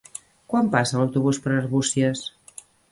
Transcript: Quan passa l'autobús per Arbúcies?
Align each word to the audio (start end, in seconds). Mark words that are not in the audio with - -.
Quan 0.53 0.71
passa 0.77 0.97
l'autobús 1.03 1.43
per 1.45 1.55
Arbúcies? 1.59 2.29